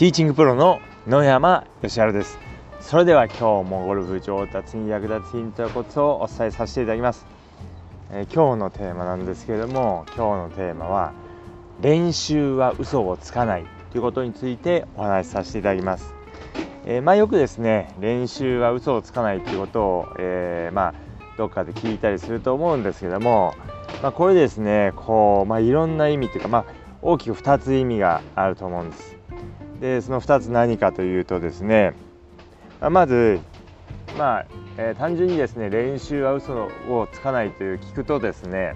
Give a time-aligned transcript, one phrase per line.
[0.00, 2.38] ティーチングプロの野山義晴です。
[2.80, 7.26] それでは今日もゴルフ上達に役立つヒントやコツをお伝えさせていただきます、
[8.10, 11.12] えー、今日のテーマなんですけれども今日のテーマは
[11.82, 16.14] 練習は嘘をつかないということについてお話しさせていただきます、
[16.86, 20.94] えー、まあ、よくですね練習は嘘をつかないということを、えー、まあ、
[21.36, 23.54] どっかで聞いたりすると思うんですけども、
[24.02, 26.64] まあ、これですねこう、まあ、いろんな意味というか、まあ、
[27.02, 29.09] 大きく2つ意味があると思うんです。
[29.80, 31.94] でその2つ何かというとですね
[32.80, 33.40] まず
[34.18, 36.52] まあ、えー、単純にですね練習は嘘
[36.88, 38.74] をつかないという聞くとですね、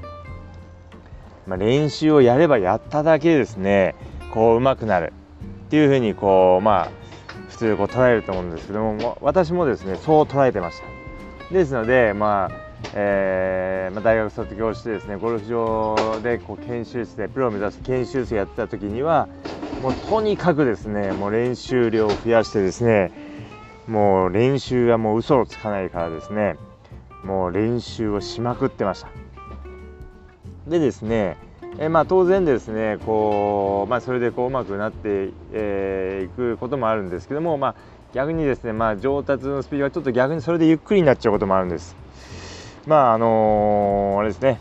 [1.47, 3.95] まあ、練習をやればやっただけですね
[4.33, 5.13] こう上手くなる。
[5.67, 6.91] っていうふうにこうまあ
[7.49, 11.53] 普通こう捉えると思うんですけども私もですねそう捉えてました。
[11.53, 19.29] ですのでまあえーまあ、大学卒業してですねゴルフ場でこう研修室でプロを目指す研修生やってた時には
[19.85, 23.13] もうとにかくですねもう練習量を増やしてですね
[23.87, 26.57] もう練習はもう嘘をつかないからですね
[27.23, 29.11] もう練習をしまくってました
[30.67, 31.37] でですね
[31.79, 37.75] えまあ、当然ですねこう、まあ、それでこううまくなってい、えー、くこともあるんですけども、まあ、
[38.15, 41.97] 逆にですね、まあ、上達のスピードがちょっと逆にそれでゆっくりになっちゃうこともあるんです。
[42.87, 44.61] まああのー、あれですね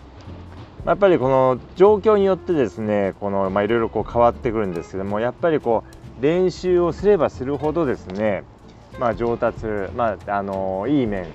[0.85, 5.85] やっぱりこの状況によってですねこのまあいろいろこう変わってくるんですけどもやっぱりこ
[6.19, 8.43] う練習をすればするほどですね
[8.99, 11.27] まあ上達まああのー、いい面っ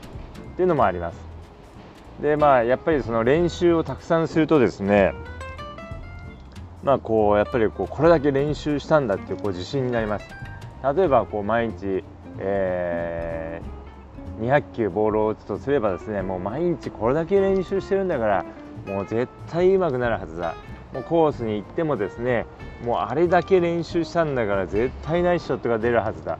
[0.56, 1.18] ていうのもあります。
[2.20, 5.14] でまあやっぱりその練習をたくさんするとですね
[6.82, 10.28] まあこうやっぱりこうこれだけ練習したんだっていうこう自信になります。
[10.96, 12.04] 例えばこう毎日、
[12.38, 13.78] えー
[14.40, 18.44] 200球ボールを打つとすればですねもう毎日これだけ練習してるんだから
[18.86, 20.54] もう絶対うまくなるはずだ。
[20.92, 22.46] もうコースに行ってもですね
[22.82, 26.38] もうあれだけ練習したんだから絶対ナイスショットが出るはずだ。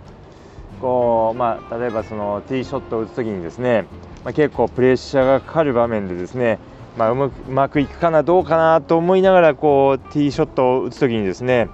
[0.80, 3.84] こうまあ例えばそのティーショットを打つ時にですね、
[4.24, 6.58] まあ、結構プレッシャーがかかる場面でですね
[6.98, 11.68] まあ、うまくいくかなどうかなと思いながらこうティーショットを打つ時にですね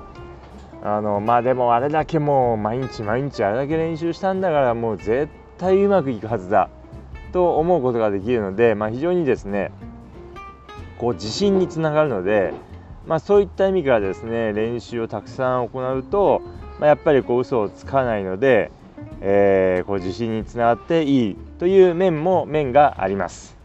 [0.83, 6.69] あのまあでもあれだけもう毎日毎日あれだけ練習したんだからもう絶対うまくいくはずだ
[7.33, 9.73] と思うことができるので、まあ、非常にですね
[10.99, 12.55] こう自信につながるので、
[13.07, 16.43] まあ、そういった意味からですね練習をたくさん行うと、
[16.79, 18.71] まあ、やっぱりこう嘘をつかないので、
[19.21, 23.57] えー、こう自信につながっていいという面も面があります。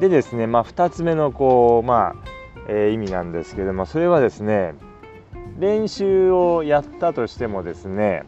[0.00, 2.14] でですね、まあ、2つ目のこう、まあ
[2.68, 4.74] えー、意味なんですけどもそれはですね
[5.58, 8.24] 練習をやったとしてもですね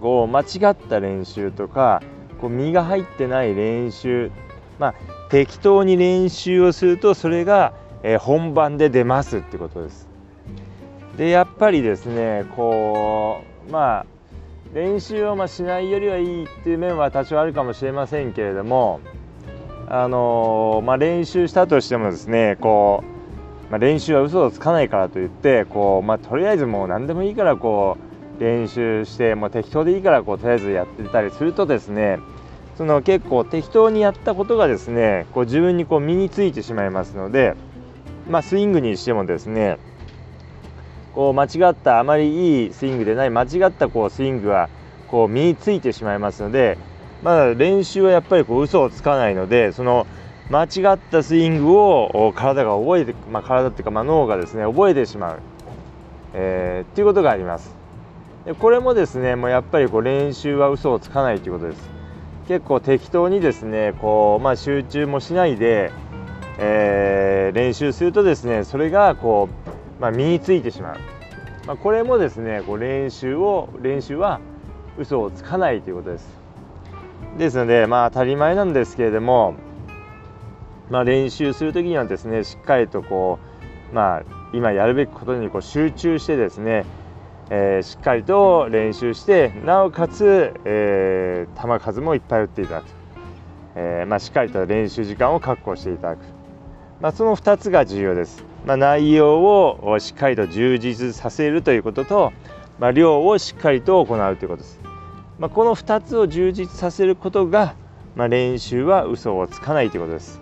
[0.00, 2.02] こう間違った練習とか
[2.40, 4.30] こう身が入ってない練習、
[4.78, 4.94] まあ、
[5.32, 7.72] 適当に練習をするとそれが、
[8.20, 10.06] 本番で出ますってことです。
[11.16, 14.06] でやっぱりですねこうまあ
[14.74, 19.00] 練習をましないよりはいいっていう面は多少あるかもしれませんけれども
[19.88, 23.04] あの、まあ、練習したとしてもですねこ
[23.68, 27.98] う、まあ、練習は嘘をつかないからといってこう、まあ、とりあえずもう何でもいいからこ
[28.38, 32.18] う練習してもう適当でいいからこうとりあえずやってたりするとですね
[32.76, 37.54] その結構適当にやったことがですねこう自分にこう身についてしまいますので、
[38.28, 39.78] まあ、スイングにしてもですね
[41.14, 44.70] こう間違ったあまりいいスイングでない間違ったこうスイングは
[45.08, 46.78] こう身についてしまいますので、
[47.22, 50.06] まあ、練習はやっぱりこう嘘をつかないのでその
[50.50, 55.38] 間違ったスイングを体が覚えて、まあ、体っていうか、まあ、脳がですね覚えてしまう、
[56.34, 57.74] えー、っていうことがあります。
[58.44, 61.91] でこれもですねもうやっぱりこう練習は嘘をつかないということです
[62.48, 65.92] 結構適当にですねこう、まあ、集中もしないで、
[66.58, 69.48] えー、練習するとですねそれがこ
[69.98, 70.96] う、まあ、身についてしまう、
[71.66, 74.40] まあ、これもですねこう練習を練習は
[74.98, 76.42] 嘘をつかないということです。
[77.38, 79.54] ですのでまあ当たり前なんですけれども、
[80.90, 83.38] まあ、練習する時にはですねしっかりとこ
[83.90, 84.22] うまあ
[84.52, 86.84] 今やるべきことにこう集中してですね
[87.54, 92.84] えー、しっかりと練習してなおかつ、えー、球数もいっぱい打っていただく、
[93.74, 96.20] えー、まあ、しっかりと練習時間を確保していただく、
[97.02, 102.32] まあ、その2つが重要です、まあ、内容をしっかりと充実させるということと、
[102.78, 104.80] ま量をしっかりと行うということです、
[105.38, 107.74] まこの2つを充実させることが、
[108.16, 110.40] ま練習は嘘をつかないということです、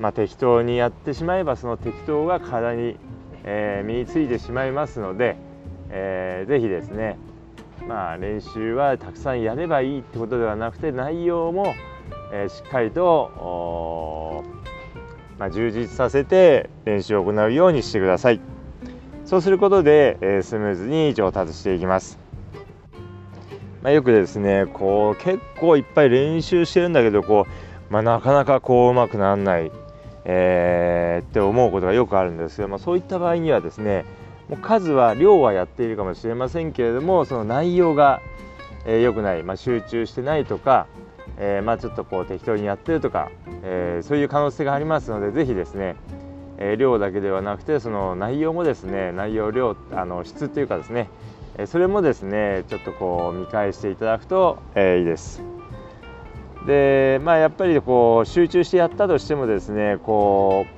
[0.00, 2.96] ま適当にやってしまえばその適当が体に、
[3.44, 5.36] え身についてしまいますので、
[5.90, 7.18] えー、ぜひですね
[7.86, 11.74] まあ練習はたくさんやればいいってことではなくて内容も、
[12.32, 14.44] えー、しっかりと、
[15.38, 18.40] まあ、充実させて練習を行うようにしてください
[19.24, 22.18] そうすることで、えスムーズに上達していきます。
[23.82, 27.46] まあ、よくですねこう結構いっぱい練習してるんだけどこ
[27.90, 29.70] う、まあ、なかなかこううまくならない、
[30.24, 34.04] えー、って思うことがよくあるんですけど、まあ、そういった場合にはですね
[34.48, 38.20] もう数は量はやっているかもしれませんけれどもその内容が
[38.86, 40.86] 良、えー、くない、まあ、集中してないとか、
[41.36, 43.30] えー、まあちょっとこう適当にやってるとか、
[43.62, 45.96] えー、そういう可能性がありますのでぜひですね、
[46.58, 51.10] え量だけではなくてその内容もですね内容量あの質というかですね
[51.66, 55.42] それもですねちょっとこう見返していただくと、えいいです。
[56.66, 60.66] でまあやっぱりこう集中してやったとしてもですねこ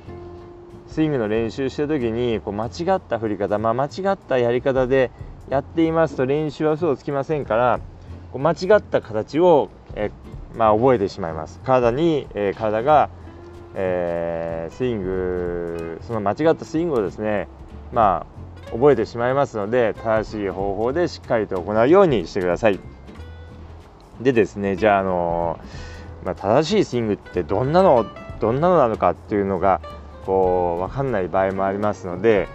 [0.91, 5.09] スイングの練習してる時にこう間違った振り方、まあ、間違ったやり方で
[5.49, 7.79] やっていますと練習は嘘をつきませんから
[8.33, 10.11] こう間違った形を、え
[10.53, 11.59] まあ、覚えてしまいます。
[11.63, 13.09] 体に、え、体が、
[13.73, 17.47] えー、スイングその間違ったスイングをですね
[17.93, 18.25] ま
[18.67, 22.79] あ覚えてしまいますので正しい方法でしっかりと行うようにしてください。
[24.19, 25.59] でですねじゃあ、あの
[26.25, 28.05] まあ、正しいスイングってどんなの
[28.41, 29.81] どんなのなのかっていうのが
[30.25, 32.47] こう分かんない場合もありますので、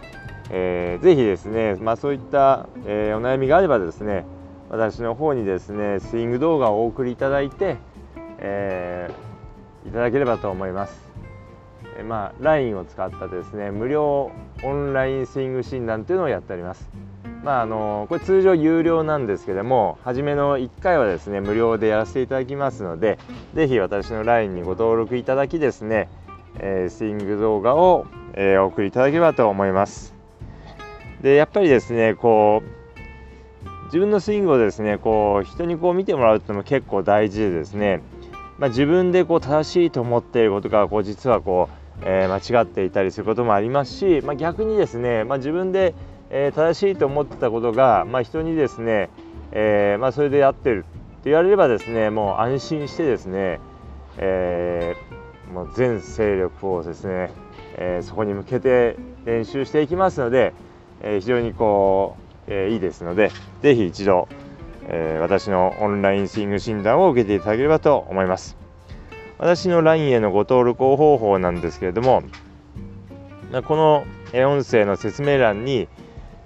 [0.50, 4.24] えー、ぜひですね、まあ、そういった、えー、お悩みがあればですね
[4.68, 7.76] 私の方にですねスイング動画をお送りいただいて、
[8.38, 11.06] えー、いただければと思います。
[11.98, 14.30] えまあ、LINE を使ったですね無料
[14.62, 16.88] オンラインスイング診断というのをやっております。
[17.42, 23.20] まあ、あのこれ通常有料なんですけども初めの1回はですね無料でやらせていただきますので
[23.54, 26.08] 是非私の LINE にご登録いただきですね、
[26.60, 30.14] えー、スイング動画を、えー、お送りいただければと思います。
[31.22, 32.76] でやっぱりですねこう
[33.86, 38.02] 自分のスイングをですねこう人にこう見てもらうっていうのも結構大事でですね、
[38.58, 41.68] まあ、自分でこう正しいと思っていることがこう実はこ
[42.00, 45.94] う、えー、間違っていたりすることもありますし、まあ、逆にですね、まあ、自分で、
[46.30, 49.08] えー、正しいと思ってたことが、まあ、人にですね、
[49.52, 50.82] えーまあ、それでやってるっ
[51.22, 53.60] て言われればですねもう安心してですね、
[54.18, 55.15] えー、
[55.52, 57.30] もう全勢力をですね、
[57.76, 60.54] えー、そこに向けて練習していきますので、
[61.02, 62.16] えー、非常にこ
[62.48, 63.30] う、えー、いいですので
[63.62, 64.28] ぜひ一度、
[64.88, 68.56] え、私のオンラインスイング診断を受けていただければと思います。
[69.38, 72.22] 私の LINE へのご登録方法なんですけれども
[73.66, 75.88] この音声の説明欄に、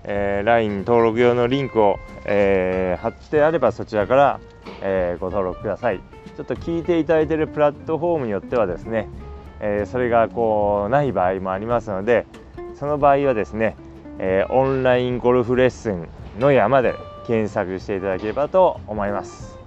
[0.04, 4.40] えー、LINE 登録用のリンクを、え、貼ってあればそちらから、
[4.82, 6.00] え、ご登録ください。
[6.40, 9.08] ちょっと聞いていただいているプラットフォームによってはですね、
[9.60, 12.24] えそれがこうない場合もありますので
[12.76, 13.76] その場合はですね
[14.18, 16.08] え、オンラインゴルフレッスン
[16.38, 16.94] の山で
[17.26, 19.58] 検索していただければと思います、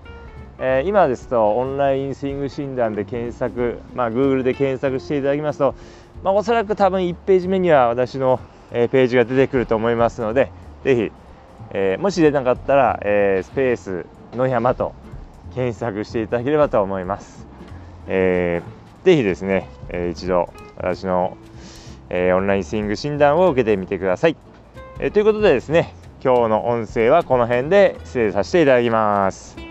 [0.58, 5.76] え、今ですとオンラインスイング診断で検索、まあ、Google で検索していただきますと、
[6.24, 8.40] まあ、おそらく多分1ページ目には私の、
[8.72, 10.52] え、ページが出てくると思いますので
[10.84, 11.12] ぜひ、
[11.70, 14.06] えー、もし出なかったら、えー、スペース
[14.36, 15.03] の山と
[15.56, 17.48] 検索していただければと思います、
[18.08, 21.38] えー、ぜひですね、えー、一度私の
[22.16, 24.38] えー、オンラインスイング診断を受けてみてください、
[25.00, 29.56] えー、ということでですね今日の音声はこの辺で失礼させていただきます。
[29.56, 29.62] テ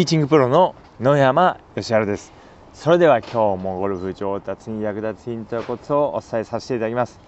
[0.00, 2.32] ィーチングプロの野山義晴です。
[2.74, 7.18] それでは今日もゴルフ上達に役立つヒントコツをお伝えさせていただきます、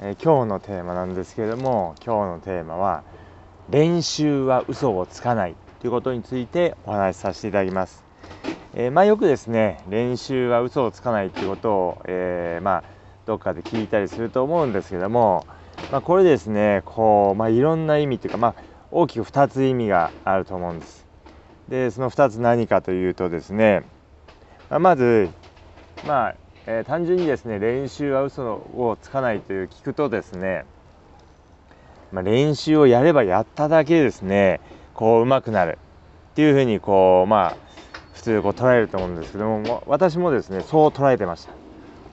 [0.00, 3.04] えー、今日のテーマなんですけれども今日のテーマは
[3.68, 8.08] 練習は嘘をつかないということについてお話しさせていただきます
[8.74, 12.84] えー、まあ、よくですね練習は嘘をつかないっていうことを、えー、まあ、
[13.26, 15.46] どっかで聞いたりすると思うんですけども、
[15.90, 18.54] まあ、これですねこう、まあ、いろんな意味っていうか、まあ、
[18.90, 21.06] 大きく2つ意味があると思うんです。
[21.68, 23.82] でその2つ何かというとですね、
[24.70, 25.28] ま、まず、
[26.06, 26.34] まあ
[26.70, 30.66] えー、単純にですね練習は嘘をつかないという聞くとですね、
[32.12, 34.60] まあ、練習をやればやっただけですね
[34.92, 35.78] こう上手くなる。
[36.32, 37.58] っていうふうにこうまあ
[38.12, 41.56] 普通こう捉えると思うんですけども私もですねそう捉えてました。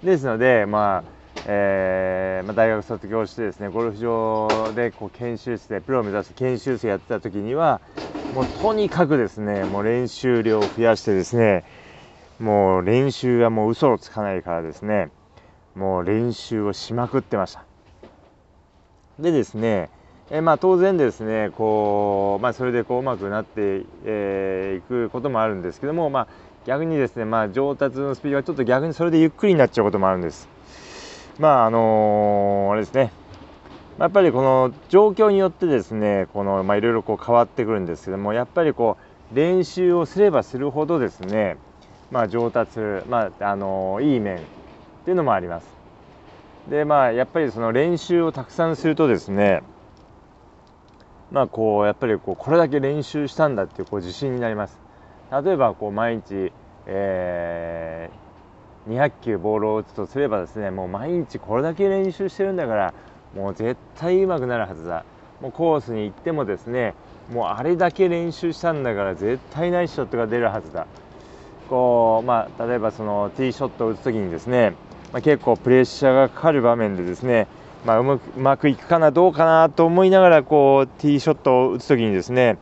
[0.01, 1.11] ですのでまあ
[1.47, 7.81] えーまあ、大学卒業してですねゴルフ場でこう研修室でプロを目指して研修生やってた時には
[8.31, 11.65] もうとにかくですねもう練習量を増やしてですね
[12.39, 15.09] もう練習はもう嘘をつかないからですね。
[15.75, 17.63] もう練習をしまくってました。
[19.19, 19.89] でですね
[20.31, 26.27] えまあ、当然ですねこう、まあ、それでこううまくなってい、えー、くこともあるんですけども、まあ、
[26.65, 30.49] 逆にですね、まあ、上達のスピードがちょっと逆にそれでゆっくりになっちゃうこともあるんです。
[31.37, 33.11] まああのー、あれですね。
[33.99, 38.97] やっぱりこの状況によってですねこの、まあ、いろいろこう変わってくるんですけどもやっぱりこ
[39.31, 41.57] う練習をすればするほどですね、
[42.11, 44.39] まあ、上達、まああの、いい面っ
[45.05, 45.75] ていうのもあります。
[46.69, 49.61] でまあやっぱりその練習をたくさんするとですね
[51.31, 54.79] まあこうやっぱりこうこれだけ練習したんだっていうこう自信になります。
[55.43, 56.51] 例えばこう毎日、
[56.85, 62.93] えー、200球ボールを打つとすればですねもう毎日これだけ練習してるんだから
[63.35, 65.03] もう絶対うまくなるはずだ。
[65.41, 66.95] もうコースに行ってもですね
[67.31, 70.87] もうあれだけ練習したんだから絶対ナイスショットが出るはずだ。
[71.69, 74.73] こうまあ例えばそのティーショットを打つ時にですね、
[75.11, 77.47] まあ、結構プレッシャーがかかる場面でですね
[77.85, 82.57] まあ、うまくいくかなどうかなと思いながらこうティーショットを打つ時にですね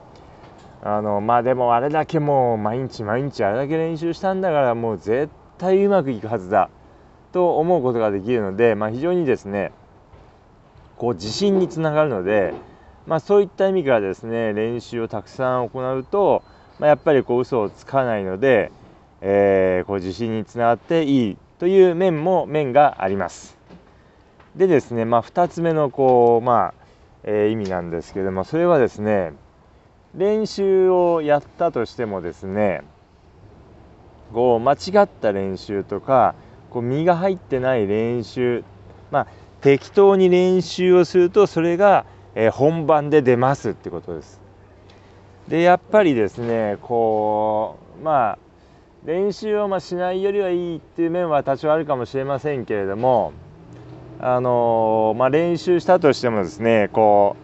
[0.82, 6.70] あのまあでもあれだけもう毎日毎日あれだけ練習したんだからもう絶対うまくいくはずだ
[7.32, 9.72] と思うことができるので、まあ、非常にですね
[10.98, 12.54] こう自信につながるので、
[13.08, 16.44] まあ、そういった意味からですね練習をたくさん行うと、
[16.80, 18.74] まあ、やっぱりこう嘘をつかないので、
[19.26, 23.58] えー、こう自信につながっていいという面も面があります。
[24.58, 26.84] でですね、まあ、2つ目のこう、まあ
[27.24, 29.32] えー、意味なんですけどもそれはですね
[30.14, 32.84] 練習をやったとしてもですね
[34.34, 36.36] こう間違った練習とか
[36.70, 38.66] こう身が入ってない練習
[39.10, 39.28] まあ
[39.62, 44.42] 適当に練習をするとそれが、えー、本番で出ますってことです。
[45.48, 48.40] でやっぱりですねこうまあ
[49.06, 53.34] 練習をましないよりはいいっていう面は多少あるかもしれませんけれども
[54.20, 57.36] あのまあ、練習したとしてもですねこ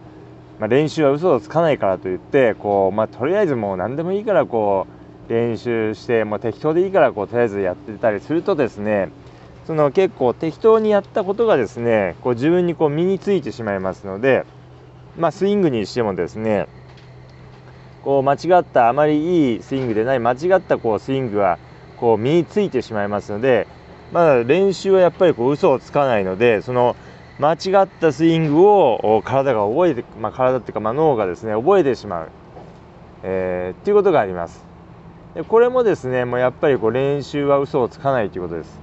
[0.56, 4.86] う、まあ、練習は嘘をつかないからといってこう、まあ、とりあえずもう何でもいいからこ
[5.28, 9.10] う練習してもう適当でいいからこうとりあえずやってたりするとですね
[9.66, 14.46] その結構適当にやったことがですねこう自分にこう身についてしまいますので、
[15.18, 16.66] ま、スイングにしてもですね
[18.04, 21.58] こう間違ったあまりいいスイングでない間違ったこうスイングは
[21.98, 23.66] こう身についてしまいますので
[24.12, 26.96] まだ練習はやっぱりこう嘘をつかないのでその
[27.38, 32.28] 間違ったスイングを体が覚えて、まあ、体っていうか、まあ、脳がですね覚えてしまう、
[33.22, 34.64] えー、っていうことがあります。
[35.34, 38.78] でこれもですねもうやっぱりこう練習は嘘をつかないということです。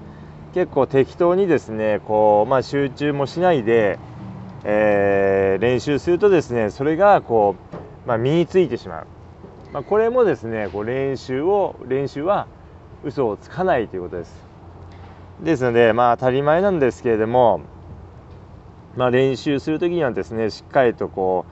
[0.53, 3.99] 結構適当にですねこう、まあ、集中もしないで、
[4.63, 7.76] えー、練習するとですねそれがこう、
[8.07, 9.07] まあ、身についてしまう、
[9.73, 12.47] まあ、これもですねこう練習を練習は
[13.03, 14.47] 嘘をつかないということです。
[15.41, 17.61] ですのでまあ当たり前なんですけれども、
[18.95, 21.45] まあ、練習する時にはですねしっかりとこ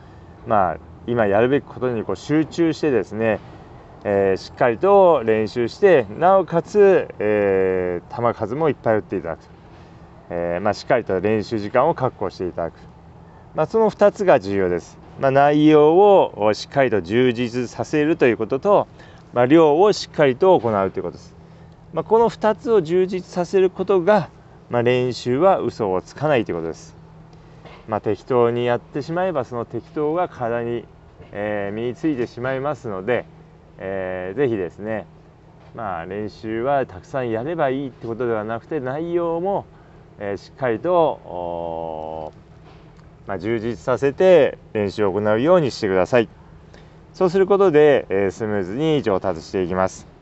[0.47, 3.39] うまあ今やるべきことにこう集中してですね、
[4.05, 9.41] えー、しっかりと練習してなおかつ、えー、球数もいっぱい打っていただく、
[10.29, 12.75] えー、まあ、しっかりと練習時間を確保していただく、
[13.53, 18.87] まあ、その2つが重要です、まあ、内容をしっかりと充実させるということと、
[19.33, 21.35] まあ、量をしっかりと行うということです
[21.95, 24.29] まあ、この2つを充実させることが、
[24.69, 26.93] まあ、練習は嘘をつかないということです。
[27.87, 30.83] まあ、適当にやってしまえばその適当が体に、
[31.31, 33.25] えー、身についてしまいますので、
[33.77, 35.05] えー、ぜひですね、
[35.73, 39.65] まあ、練習はたくさんやればいいってことではなくて内容も、
[40.19, 42.33] えー、しっかりと、
[43.27, 46.29] まあ、充実させて練習を行うようにしてください。
[47.13, 50.15] そうすることで、え、スムーズに上達していきます。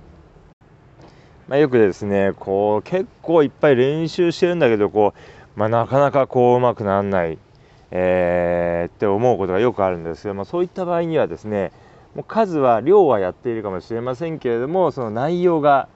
[1.47, 5.13] まあ、よくですねこう結構いっぱい練習してるんだけどこ
[5.55, 7.37] う、まあ、なかなかこううまくならない、
[7.91, 11.71] えー、って思うことがよくあるんですけど、ま、そういった場合にはですね
[12.15, 15.89] もう数は量はやっているかもしれませんけれどもその内容が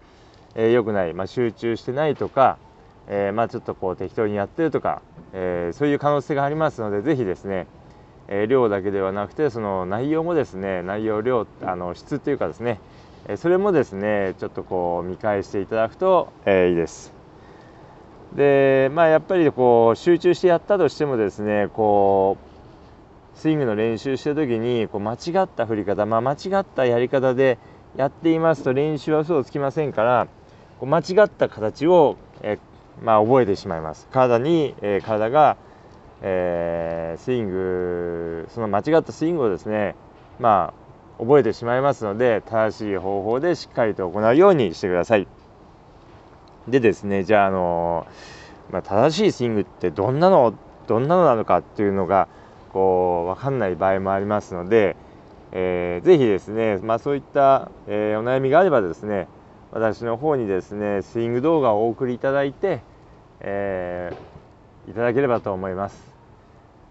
[0.56, 2.58] 良、えー、くない、ま、集中してないとか、
[3.08, 5.02] えー、まあ、ちょっとこう適当にやってるとか、
[5.34, 7.68] えそういう可能性がありますので是非ですね
[8.28, 12.80] え量だけではなくてその内容もですね内容量あの質というかですね
[13.38, 17.14] それもですねちょっとこう見返していただくと、えー、いいです。
[18.36, 22.38] でまあやっぱりこう集中してやったとしてもですねこ
[23.36, 27.58] うスイングの練習してる時にこう間違った振り方、まあ、間違ったやり方で
[27.96, 30.28] やっていますと練習は嘘をつきませんから
[30.80, 32.60] こう間違った形を、え
[33.02, 35.58] まあ、覚えてしまいます体に、えー、体が、
[36.22, 39.96] えー、スイングその間違ったスイングをですね
[40.40, 40.74] ま
[41.20, 45.28] あ覚えてしまいますので正しい方法でしっかりと行うようにしてください。
[46.68, 48.06] でですねじゃあ、あの
[48.72, 50.54] まあ、正しいスイングってどんなの
[50.88, 52.28] どんなのなのかっていうのが
[52.74, 54.96] こう分かんない場合もありますので、
[55.52, 59.28] えー、ぜひですね、まあ、そういった、えー、お悩みがあればですね
[59.72, 62.82] 私の方にですねスイング動画をお送りいただいて、
[63.42, 66.16] えー、いただければと思います。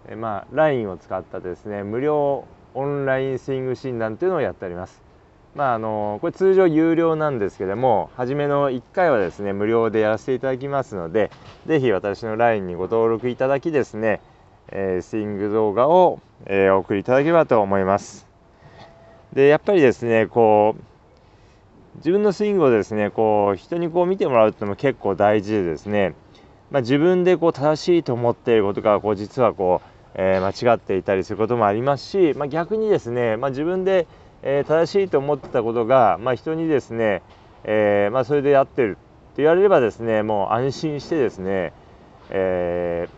[0.07, 5.07] え、まあ LINE を使ったですね無料オンラインスイング診断というのをやっております。
[5.55, 11.31] まあ、あのこれ通常有料なんですけども初めの1回はですね無料でやらせていただきますので
[11.65, 14.21] 是非私の LINE にご登録いただきですね、
[14.67, 18.27] えー、スイング動画を、えー、お送りいただければと思います
[19.33, 20.81] でやっぱりですねこう
[21.97, 26.13] 自分のスイングをですねこう人にこう見てもらうっていうのも結構大事でですね、
[26.71, 34.07] まあ、自分でこう正しいと思っていることがこう実はこう、えー、間違っていたりすることもありますし、まあ、逆にですね、まあ、自分で
[34.43, 37.21] えー、正しいと思ってたことが、まあ、人にですね、
[37.63, 41.73] えー、まあ、それでやってるって言われればですねもう安心してですね、
[42.29, 43.09] え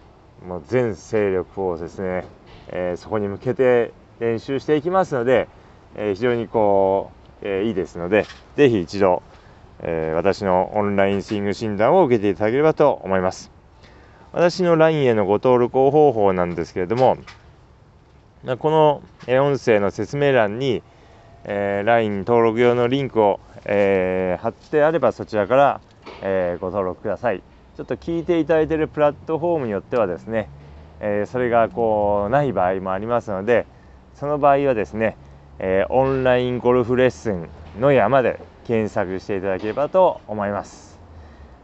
[0.44, 2.26] ー、もう全勢力をですね、
[2.70, 5.48] えそこに向けて練習していきますので、
[5.96, 9.24] え非常にこう、えいいですので是非一度、
[9.82, 13.52] え私のオンラインスイング診断を受けていただければと思います。
[14.32, 17.18] 私の LINE へのご登録方法なんですけれども
[18.60, 20.84] この音声の説明欄に
[21.46, 25.82] えー、LINE 登録用のリンクを、えー、貼ってあればそちらから、
[26.22, 27.42] えー、ご登録ください。
[27.78, 30.50] ちょっと聞いていただいているプラットフォームによってはですね、
[31.00, 33.66] えそれがこうない場合もありますので
[34.16, 35.16] その場合はですね、
[35.60, 37.50] えオンラインゴルフレッスン
[37.80, 41.00] の山で検索していただければと思います、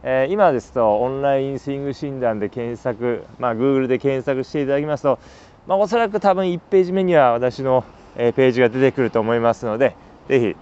[0.02, 5.18] え今ですとオンラインスイング診断で検索まあ Google で検索していただきますと
[5.66, 7.84] まあ、おそらく多分1ページ目には私の
[8.16, 9.94] えページが出てくると思いますので
[10.28, 10.56] 是非、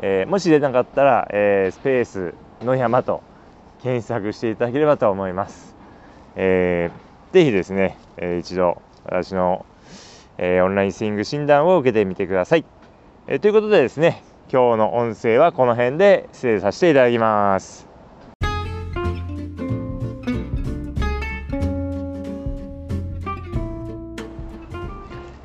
[0.00, 3.22] えもし出なかったら、えスペースの山と
[3.82, 5.74] 検索していただければと思います。
[6.36, 9.64] えー、ぜひですね、え一度私の、
[10.42, 12.64] えオンラインスイング診断を受けてみてください。
[13.26, 17.86] えということでですね今日の音声はこの辺で失礼させていただきます。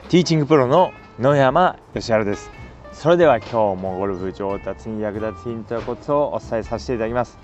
[0.08, 2.50] ティーチングプロの野山義晴です
[2.94, 7.38] それでは今日もゴルフ上達に役立つヒントやコツをお伝えさせていただきます、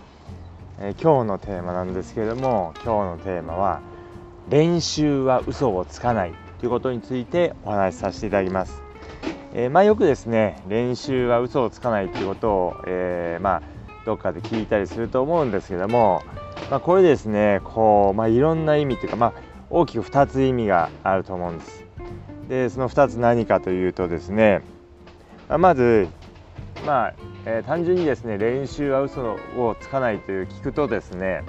[0.80, 3.82] えー、今日のテーマなんですけれども今日のテーマは
[4.48, 8.84] 練習は嘘をつかないということについてお話しさせていただきます、
[9.56, 13.62] えー、まあ、よくですね練習は嘘をつかないということを、えー、まあ、
[14.06, 16.22] どっかで聞いたりすると思うんですけども、
[16.70, 19.34] まあ、これですねこう、まあ、いろんな意味というか、まあ、
[19.72, 21.84] 大きく2つ意味があると思うんです。
[22.48, 24.62] でその2つ何かというとですね
[25.50, 26.10] ままず
[26.86, 27.14] まあ、
[27.48, 31.42] えー、単純にですね練習は嘘をつかないという聞くとですね、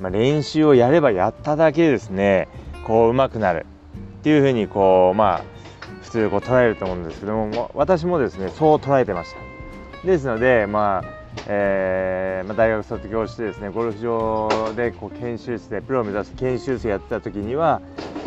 [0.00, 2.48] まあ、練習をやればやっただけですね
[2.86, 3.66] こう上手くなる
[4.20, 5.44] っていうふうにこうまあ
[6.02, 10.06] 普通こう捉えると思うんですけども私もですねそう捉えてました。
[10.06, 17.80] ですのでまあえーまあ、大学卒業してですねゴルフ場でこう研修室でプロを目指す研修生やってた時には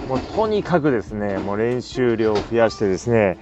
[0.08, 3.38] もうとにかくですねもう練習量を増やしてですね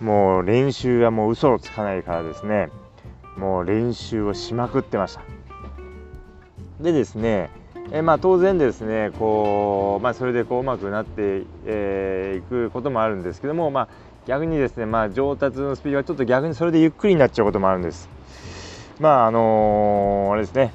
[0.00, 2.68] もう練習はもう嘘をつかないからですね
[3.36, 5.22] もう練習をしまくってました。
[6.80, 7.50] でですね
[7.92, 13.88] えまあ、当然ですねこう、まあ、それでこううまくなってい、えー、くこともあるんですけども、まあ、
[14.26, 18.08] 逆にですね、まあ、上達のスピードがちょっと逆にそれでゆっくりになっちゃうこともあるんです。
[19.00, 20.72] まああのー、あれですね。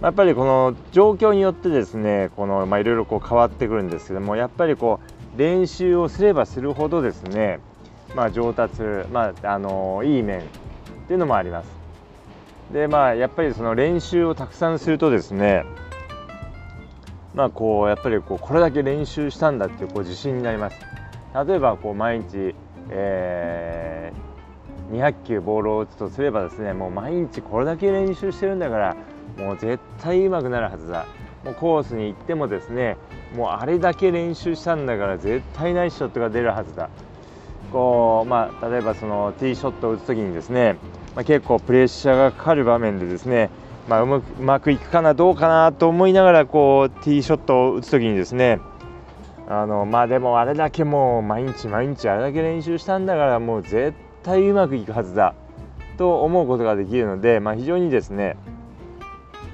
[0.00, 4.98] やっぱりこの状況によってですねこのまあいろいろこう変わってくるんですけどもやっぱりこ
[5.36, 7.60] う練習をすればするほどですね
[8.16, 8.80] まあ上達
[9.12, 10.42] まああのいい面っ
[11.06, 11.68] ていうのもあります。
[12.72, 15.64] でまあやっぱりその練習をたくさんするとですね
[17.34, 20.78] まあこうやっぱりこうこれだけ練習したんだっていうこう自信になります。
[21.46, 22.54] 例えばこう毎日、
[22.90, 28.96] えー、200球ボールを打つとすればですねもう毎日これだけ練習してるんだから
[29.38, 31.06] もう絶対うまくなるはずだ。
[31.44, 32.96] もうコースに行ってもですね
[33.34, 36.90] もうあれだけ練習したんだから絶対ナイスショットが出るはずだ。
[37.72, 40.76] こうまあ例えばそのティーショットを打つ時にですね、
[41.16, 43.48] まあ、結構プレッシャーがかかる場面でですね
[43.88, 48.60] まあ、うまくいくかなどうかなと思いながらこうティーショットを打つ時にですね
[49.48, 55.34] あのまあでもあれだけもう毎日毎日あれだけ練習したんだからもう絶対うまくいくはずだ
[55.98, 58.36] と思うことができるので、まあ、非常にですね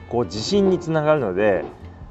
[0.09, 1.65] こう自信につながるので、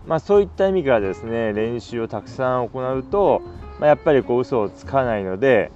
[0.05, 3.41] まあ、そういった意味からですね練習をたくさん行うと、
[3.79, 5.71] まあ、やっぱりこう嘘をつかないので、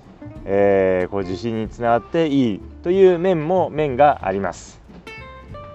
[0.46, 4.81] えー、こう自信につながっていいという面も面があります。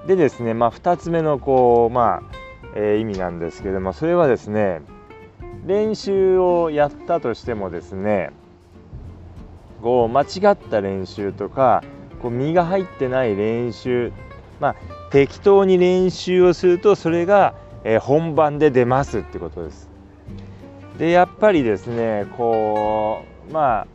[0.07, 2.37] でですね、まあ、2つ目のこう、まあ
[2.75, 4.83] えー、意味なんですけどもそれはですね
[5.66, 8.31] 練習をやったとしてもですね
[9.83, 11.83] こう間違った練習とか
[12.23, 14.12] こう身が入ってない練習
[14.61, 14.77] まあ
[15.11, 19.88] 適当に練習をするとそれが、え本番で出ますってことです。
[20.99, 23.87] でやっぱりですねこうまあ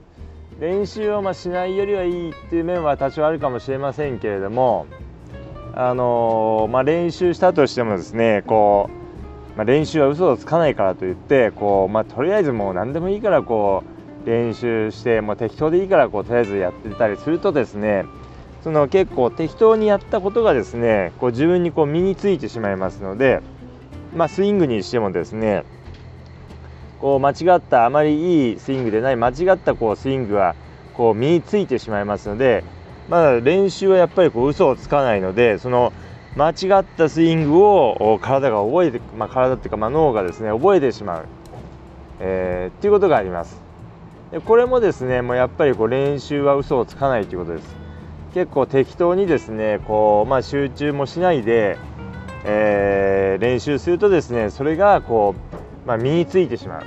[0.59, 4.85] 練習をましないよりはいいっていう面は多少あるかもしれませんけれども
[5.73, 8.89] あのまあ、練習したとしてもですねこ
[9.53, 13.83] う、まあ、練習は嘘をつかないからといってこう、まあ、とりあえずもう何でもいいからこ
[14.25, 18.05] う練習してもう適当でいいからこうとりあえずやってたりするとですね
[18.63, 23.41] その結構適当にやったことがですねこう自分にこう身についてしまいますので、
[24.13, 25.63] まあ、スイングにしてもですね
[26.99, 30.55] こう間違ったあまりいいスイングでない間違ったこうスイングは
[30.93, 32.63] こう身についてしまいますので
[33.11, 35.91] まだ練習はやっぱりこう嘘をつかないのでその
[36.37, 41.25] 間違ったスイングを体が覚えて、まあ、体っていうか、まあ、脳がですね覚えてしまう、
[42.21, 43.61] えー、っていうことがあります。
[44.31, 47.75] でこれもですねもうやっぱりこう練習は嘘をつかないということです。
[48.33, 51.77] 結構適当にですねこう、まあ、集中もしないで、
[52.45, 55.35] えー、練習するとですねそれがこ
[55.83, 56.85] う、まあ、身についてしまう、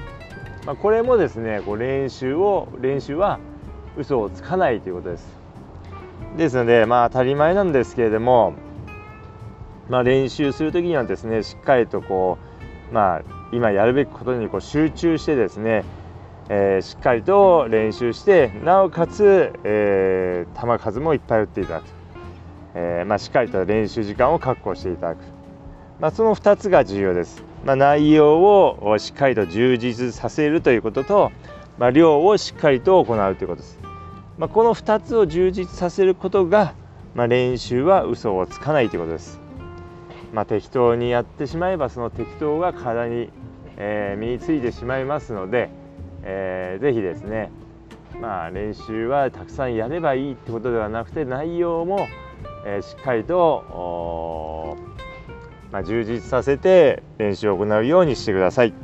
[0.65, 3.41] まあ、これもですねこう練習を練習は
[3.99, 5.34] 嘘をつかないということです。
[6.37, 8.55] ですのでまあ当たり前なんですけれども、
[9.89, 12.39] まあ、練習する時にはですねしっかりとこ
[12.91, 15.85] うまあ今やるべきことにこう集中してですね、
[16.49, 21.85] えー、しっかりと練習してなおかつ、えー、球数もいっぱい打っていただく、
[22.75, 25.19] えー、まあ、しっかりと練習時間を確保していただく、
[26.01, 31.31] まあ、その2つが重要です、まあ、内容をしっかりと充実させるということと、
[31.79, 33.84] ま量をしっかりと行うということです。
[34.37, 36.75] まあ、この2つを充実させることが、
[37.15, 39.41] まあ、練習は嘘をつかないということです。
[40.33, 43.31] まあ、適当にやってしまえばその適当が体に、
[43.77, 45.71] えー、身についてしまいますので、
[46.25, 47.53] えー、ぜひですね、
[48.21, 52.09] まあ、練習はたくさんやればいいってことではなくて内容も、
[52.67, 54.77] えー、しっかりと、
[55.71, 58.75] まあ、充実させて練習を行うようにしてください。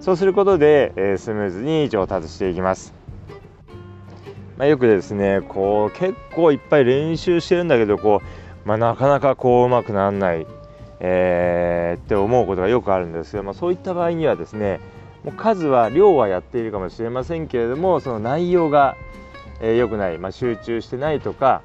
[0.00, 2.95] そうすることで、えー、スムーズに上達していきます。
[4.56, 8.22] まあ、よくですねこう結構いっぱい練習してるんだけどこ
[8.64, 10.46] う、まあ、なかなかこううまくならない、
[11.00, 14.80] えー、って思うことがよくあるんですけど、まあ、そういった場合にはですね
[15.24, 18.96] もう数は量はやっているかもしれませんけれどもその内容が
[19.60, 21.62] 良、えー、くない、まあ、集中してないとか、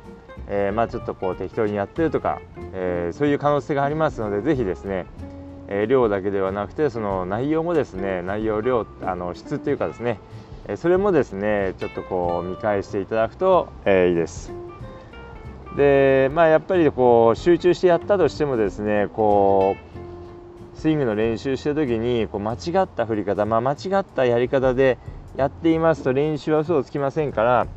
[0.47, 2.41] えー、まあちょっとこう適当にやってるとか、
[2.73, 5.05] えー、そういう可能性がありますので是非ですね
[5.73, 10.19] え量だけではなくてその内容もですね内容量あの質というかですね
[10.77, 14.51] それもですねちょっとこう見返していただくと、えー、いいです。
[15.75, 19.75] でまあやっぱりこう集中してやったとしてもですねこ
[20.75, 24.97] うスイングの練習してる時にこう間違った振り方、まあ、間違ったやり方で
[25.37, 27.67] やっていますと練習は嘘をつきませんから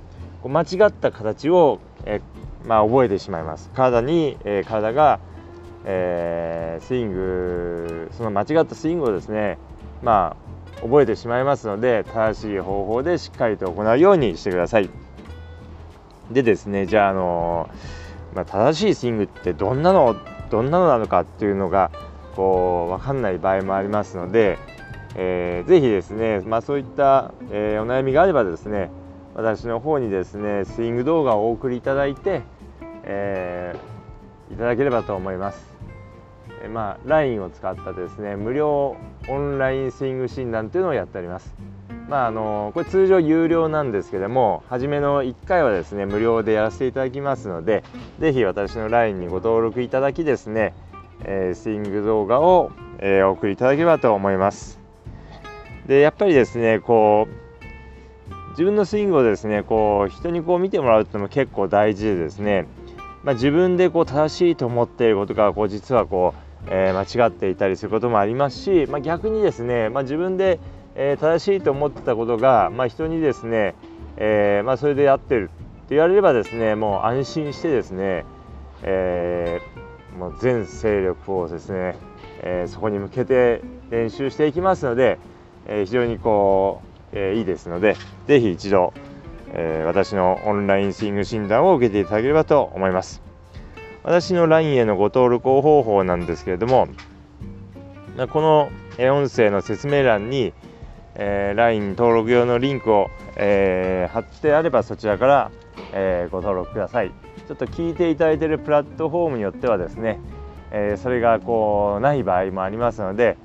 [0.42, 2.20] こう間違った形を、え
[2.64, 5.20] まあ、覚えてしまいます体に、え、体が、
[5.84, 9.58] えー、スイングその間違ったスイングをですね
[10.02, 10.43] まあ
[10.82, 14.90] 覚えてしまいますので正しい方法でしっかりと行うようにしてください
[16.30, 17.70] でですねじゃあ、あの
[18.34, 20.16] まあ、正しいスイングってどんなの
[20.50, 21.90] どんなのなのかっていうのが
[22.36, 24.58] こう分かんない場合もありますので、
[25.14, 28.90] えー、ぜひですね、まあ、そういった、えー、お悩みがあればですね
[29.34, 32.42] 私の方にですねスイング動画をお送りいただいて、
[33.04, 35.73] えー、いただければと思います。
[36.68, 38.96] まあ、LINE を使ったですね無料
[39.28, 41.54] オンラインスイング診断というのをやっております。
[42.08, 47.82] まあ、あのこれ通常有料なんですけども初めの1回はですね無料でやらせていただきますので
[48.18, 50.74] 是非私の LINE にご登録いただきですね、
[51.24, 54.78] えー、スイング動画を、えー、お送りいただければと思います
[55.86, 57.44] でやっぱりですねこう
[58.50, 62.66] 自分のスイングをですねこう人にこう見てもらうっていうのも結構大事でですね、
[63.22, 70.60] まあ、自分でこう正しいと思っていることがこう実はこうえー、間違っていたりすることもありますし、まあ、逆にですね、まあ、自分で、
[70.94, 73.74] えー、正しいと思ってたことが、まあ、人にですね、
[74.16, 75.50] えー、まあ、それでやってる
[75.84, 78.24] って言われればですねもう安心してですね、
[78.82, 79.60] え
[80.18, 81.96] もう全勢力をですね、
[82.42, 85.18] えそこに向けて練習していきますので、
[85.66, 86.80] え非常にこ
[87.12, 87.96] う、えいいですので
[88.26, 88.94] 是非一度、
[89.52, 93.23] え私のオンラインスイング診断を受けていただければと思います。
[94.04, 96.88] 私の LINE へのご登録方法なんですけれども
[98.30, 100.52] この音声の説明欄に、
[101.14, 105.50] えー、LINE 登録用のリンクを、えー、貼ってあればそちらから、
[105.92, 107.10] えー、ご登録ください。
[107.48, 110.20] ちょっと聞いていただいているプラットフォームによってはですね、
[110.70, 113.36] えそれがこうない場合もありますので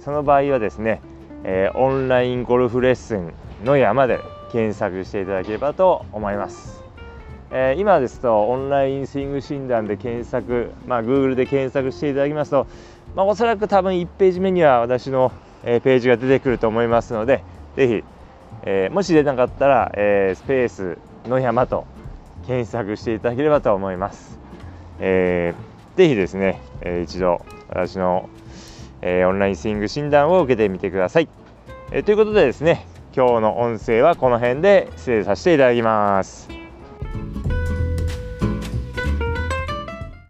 [0.00, 1.00] その場合はですね、
[1.44, 3.32] えオンラインゴルフレッスン
[3.64, 4.20] の山で
[4.52, 6.87] 検索していただければと思います。
[7.50, 12.66] えー、今ですとオンラインスイング診断で検索、まあ、Google で検索していただきますと、
[13.14, 15.32] まあ、おそらく多分1ページ目には私の、
[15.64, 17.42] えー、ページが出てくると思いますので
[17.76, 18.04] ぜひ、
[18.64, 21.86] えー、もし出なかったら、えスペースの山と
[22.46, 24.38] 検索していただければと思います、
[24.98, 28.28] えー、ぜひですね、え一度私の、
[29.00, 31.28] えオンラインスイング診断を受けてみてください、
[31.92, 32.84] えということでですね
[33.14, 36.67] 今日の音声はこの辺で失礼させていただきます。